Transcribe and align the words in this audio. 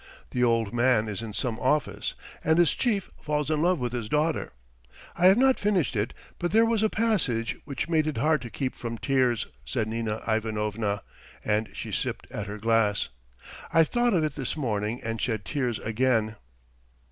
The 0.31 0.43
old 0.43 0.73
man 0.73 1.07
is 1.07 1.21
in 1.21 1.31
some 1.31 1.59
office 1.59 2.15
and 2.43 2.57
his 2.57 2.73
chief 2.73 3.11
falls 3.21 3.51
in 3.51 3.61
love 3.61 3.77
with 3.77 3.93
his 3.93 4.09
daughter. 4.09 4.51
I 5.15 5.27
have 5.27 5.37
not 5.37 5.59
finished 5.59 5.95
it, 5.95 6.11
but 6.39 6.51
there 6.51 6.65
was 6.65 6.81
a 6.81 6.89
passage 6.89 7.55
which 7.65 7.87
made 7.87 8.07
it 8.07 8.17
hard 8.17 8.41
to 8.41 8.49
keep 8.49 8.73
from 8.73 8.97
tears," 8.97 9.45
said 9.63 9.87
Nina 9.87 10.23
Ivanovna 10.27 11.03
and 11.45 11.69
she 11.73 11.91
sipped 11.91 12.25
at 12.31 12.47
her 12.47 12.57
glass. 12.57 13.09
"I 13.71 13.83
thought 13.83 14.15
of 14.15 14.23
it 14.23 14.33
this 14.33 14.57
morning 14.57 15.01
and 15.03 15.21
shed 15.21 15.45
tears 15.45 15.77
again." 15.77 16.35